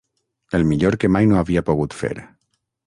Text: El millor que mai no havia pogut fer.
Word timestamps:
El 0.59 0.65
millor 0.71 0.97
que 1.03 1.11
mai 1.17 1.31
no 1.33 1.39
havia 1.43 1.65
pogut 1.71 1.99
fer. 2.01 2.15